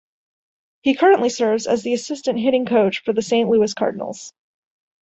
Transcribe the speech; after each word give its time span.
He 0.81 0.95
currently 0.95 1.29
serves 1.29 1.67
as 1.67 1.83
the 1.83 1.93
assistant 1.93 2.39
hitting 2.39 2.65
coach 2.65 3.03
for 3.03 3.13
the 3.13 3.21
Saint 3.21 3.51
Louis 3.51 3.71
Cardinals. 3.75 4.33